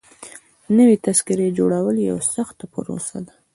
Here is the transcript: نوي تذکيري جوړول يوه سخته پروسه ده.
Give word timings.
نوي 0.77 0.95
تذکيري 1.05 1.47
جوړول 1.57 1.95
يوه 2.09 2.21
سخته 2.35 2.65
پروسه 2.73 3.17
ده. 3.25 3.33